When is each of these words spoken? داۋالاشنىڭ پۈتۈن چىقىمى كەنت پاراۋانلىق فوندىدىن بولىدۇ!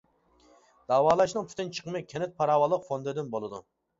داۋالاشنىڭ 0.91 1.45
پۈتۈن 1.51 1.69
چىقىمى 1.79 2.01
كەنت 2.13 2.33
پاراۋانلىق 2.39 2.87
فوندىدىن 2.87 3.31
بولىدۇ! 3.37 3.63